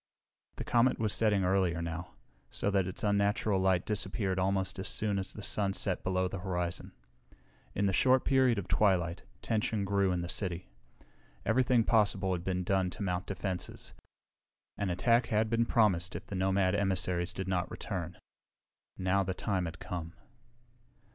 The 0.55 0.63
comet 0.63 0.97
was 0.97 1.13
setting 1.13 1.43
earlier 1.43 1.79
now, 1.79 2.15
so 2.49 2.71
that 2.71 2.87
its 2.87 3.03
unnatural 3.03 3.59
light 3.61 3.85
disappeared 3.85 4.39
almost 4.39 4.79
as 4.79 4.87
soon 4.89 5.19
as 5.19 5.31
the 5.31 5.43
sun 5.43 5.73
set 5.73 6.03
below 6.03 6.27
the 6.27 6.39
horizon. 6.39 6.93
In 7.75 7.85
the 7.85 7.93
short 7.93 8.25
period 8.25 8.57
of 8.57 8.67
twilight, 8.67 9.21
tension 9.43 9.85
grew 9.85 10.11
in 10.11 10.21
the 10.21 10.27
city. 10.27 10.71
Everything 11.45 11.83
possible 11.83 12.31
had 12.33 12.43
been 12.43 12.63
done 12.63 12.89
to 12.89 13.03
mount 13.03 13.27
defenses. 13.27 13.93
An 14.75 14.89
attack 14.89 15.27
had 15.27 15.51
been 15.51 15.67
promised 15.67 16.15
if 16.15 16.25
the 16.25 16.33
nomad 16.35 16.73
emissaries 16.73 17.31
did 17.31 17.47
not 17.47 17.69
return. 17.69 18.17
Now 18.97 19.21
the 19.21 19.35
time 19.35 19.65
had 19.65 19.77
come. 19.77 20.13